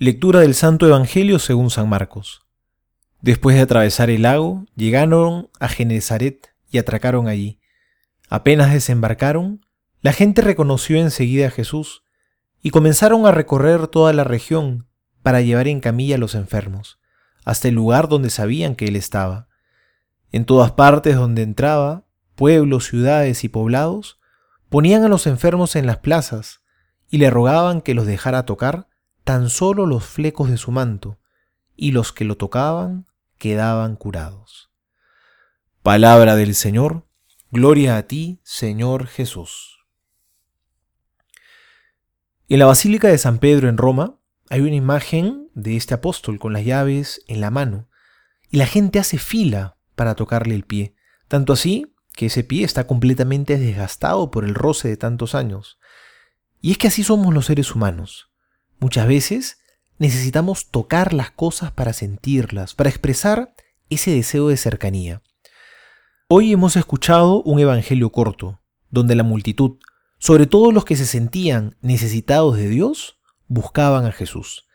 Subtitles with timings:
[0.00, 2.46] Lectura del Santo Evangelio según San Marcos.
[3.20, 7.58] Después de atravesar el lago, llegaron a Genezaret y atracaron allí.
[8.28, 9.66] Apenas desembarcaron,
[10.00, 12.04] la gente reconoció enseguida a Jesús
[12.62, 14.86] y comenzaron a recorrer toda la región
[15.24, 17.00] para llevar en camilla a los enfermos,
[17.44, 19.48] hasta el lugar donde sabían que él estaba.
[20.30, 22.04] En todas partes donde entraba,
[22.36, 24.20] pueblos, ciudades y poblados,
[24.68, 26.60] ponían a los enfermos en las plazas
[27.10, 28.86] y le rogaban que los dejara tocar
[29.28, 31.18] tan solo los flecos de su manto,
[31.76, 33.04] y los que lo tocaban
[33.36, 34.70] quedaban curados.
[35.82, 37.06] Palabra del Señor,
[37.50, 39.84] gloria a ti, Señor Jesús.
[42.48, 44.18] En la Basílica de San Pedro en Roma
[44.48, 47.90] hay una imagen de este apóstol con las llaves en la mano,
[48.48, 50.94] y la gente hace fila para tocarle el pie,
[51.28, 55.78] tanto así que ese pie está completamente desgastado por el roce de tantos años.
[56.62, 58.27] Y es que así somos los seres humanos.
[58.80, 59.58] Muchas veces
[59.98, 63.52] necesitamos tocar las cosas para sentirlas, para expresar
[63.90, 65.22] ese deseo de cercanía.
[66.28, 69.78] Hoy hemos escuchado un evangelio corto, donde la multitud,
[70.18, 74.66] sobre todo los que se sentían necesitados de Dios, buscaban a Jesús.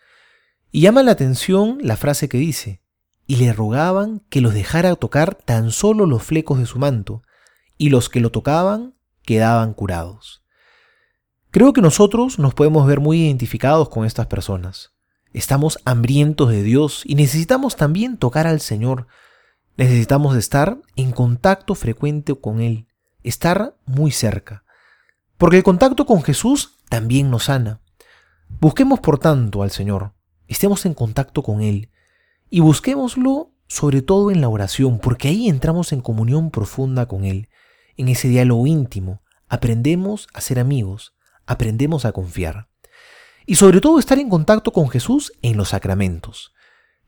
[0.69, 2.81] Y llama la atención la frase que dice,
[3.25, 7.23] y le rogaban que los dejara tocar tan solo los flecos de su manto,
[7.77, 10.42] y los que lo tocaban quedaban curados.
[11.53, 14.91] Creo que nosotros nos podemos ver muy identificados con estas personas.
[15.33, 19.05] Estamos hambrientos de Dios y necesitamos también tocar al Señor.
[19.77, 22.87] Necesitamos estar en contacto frecuente con Él,
[23.21, 24.63] estar muy cerca.
[25.37, 27.81] Porque el contacto con Jesús también nos sana.
[28.59, 30.13] Busquemos por tanto al Señor,
[30.47, 31.91] estemos en contacto con Él
[32.49, 37.47] y busquémoslo sobre todo en la oración, porque ahí entramos en comunión profunda con Él,
[37.95, 41.13] en ese diálogo íntimo, aprendemos a ser amigos,
[41.45, 42.69] aprendemos a confiar.
[43.45, 46.53] Y sobre todo estar en contacto con Jesús en los sacramentos.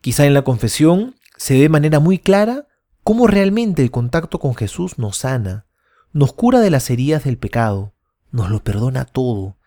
[0.01, 2.67] Quizá en la confesión se ve de manera muy clara
[3.03, 5.65] cómo realmente el contacto con Jesús nos sana,
[6.11, 7.93] nos cura de las heridas del pecado,
[8.31, 9.57] nos lo perdona todo.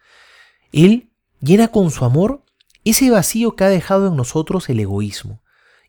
[0.72, 1.10] Él
[1.40, 2.42] llena con su amor
[2.84, 5.42] ese vacío que ha dejado en nosotros el egoísmo,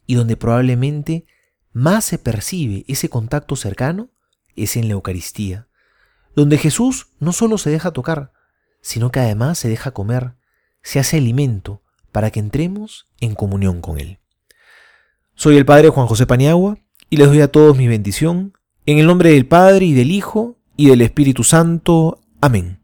[0.06, 1.26] y donde probablemente
[1.72, 4.10] más se percibe ese contacto cercano
[4.56, 5.68] es en la Eucaristía,
[6.36, 8.34] donde Jesús no solo se deja tocar,
[8.82, 10.36] sino que además se deja comer,
[10.82, 11.82] se hace alimento
[12.12, 14.20] para que entremos en comunión con Él.
[15.36, 16.78] Soy el Padre Juan José Paniagua
[17.10, 18.54] y les doy a todos mi bendición,
[18.86, 22.20] en el nombre del Padre y del Hijo y del Espíritu Santo.
[22.42, 22.79] Amén.